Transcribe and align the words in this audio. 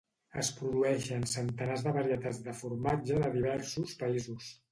Es 0.43 0.47
produeixen 0.59 1.25
centenars 1.33 1.83
de 1.89 1.93
varietats 1.99 2.41
de 2.47 2.57
formatge 2.63 3.21
de 3.27 3.31
diversos 3.39 3.97
països. 4.03 4.51